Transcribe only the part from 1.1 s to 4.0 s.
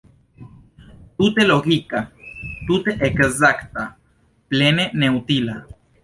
Tute logika, tute ekzakta,